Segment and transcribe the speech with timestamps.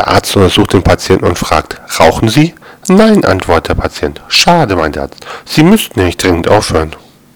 [0.00, 2.54] Der Arzt untersucht den Patienten und fragt, rauchen Sie?
[2.88, 4.22] Nein, antwortet der Patient.
[4.28, 5.26] Schade, meint der Arzt.
[5.44, 6.96] Sie müssten nicht dringend aufhören.